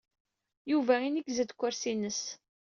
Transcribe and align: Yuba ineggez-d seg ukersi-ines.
Yuba 0.71 0.93
ineggez-d 1.07 1.49
seg 1.51 1.57
ukersi-ines. 1.57 2.21